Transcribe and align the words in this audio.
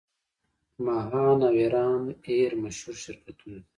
ماهان 0.85 1.39
او 1.47 1.53
ایران 1.59 2.03
ایر 2.25 2.51
مشهور 2.63 2.95
شرکتونه 3.03 3.57
دي. 3.63 3.69